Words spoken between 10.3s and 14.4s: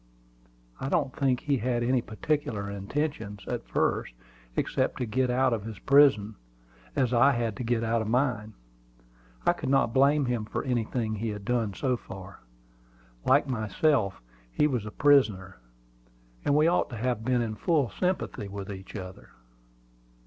for anything he had done so far. Like myself,